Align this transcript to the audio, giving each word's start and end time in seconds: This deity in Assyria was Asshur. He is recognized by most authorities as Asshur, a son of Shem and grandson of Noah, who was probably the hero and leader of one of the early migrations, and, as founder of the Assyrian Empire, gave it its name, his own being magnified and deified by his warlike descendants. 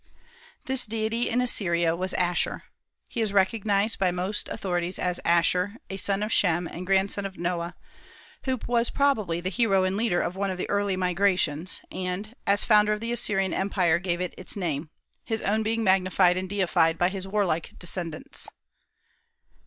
This 0.65 0.87
deity 0.87 1.29
in 1.29 1.41
Assyria 1.41 1.95
was 1.95 2.15
Asshur. 2.15 2.63
He 3.07 3.21
is 3.21 3.31
recognized 3.31 3.99
by 3.99 4.09
most 4.09 4.47
authorities 4.49 4.97
as 4.97 5.19
Asshur, 5.23 5.77
a 5.91 5.97
son 5.97 6.23
of 6.23 6.33
Shem 6.33 6.65
and 6.65 6.87
grandson 6.87 7.23
of 7.23 7.37
Noah, 7.37 7.75
who 8.45 8.57
was 8.65 8.89
probably 8.89 9.41
the 9.41 9.49
hero 9.51 9.83
and 9.83 9.95
leader 9.95 10.19
of 10.19 10.35
one 10.35 10.49
of 10.49 10.57
the 10.57 10.67
early 10.71 10.95
migrations, 10.97 11.81
and, 11.91 12.33
as 12.47 12.63
founder 12.63 12.93
of 12.93 12.99
the 12.99 13.11
Assyrian 13.11 13.53
Empire, 13.53 13.99
gave 13.99 14.19
it 14.21 14.33
its 14.39 14.55
name, 14.55 14.89
his 15.23 15.43
own 15.43 15.61
being 15.61 15.83
magnified 15.83 16.35
and 16.35 16.49
deified 16.49 16.97
by 16.97 17.09
his 17.09 17.27
warlike 17.27 17.75
descendants. 17.77 18.47